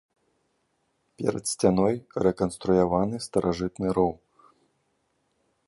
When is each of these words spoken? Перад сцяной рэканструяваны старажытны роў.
Перад 1.21 1.43
сцяной 1.51 1.95
рэканструяваны 2.29 3.15
старажытны 3.27 3.87
роў. 3.99 4.13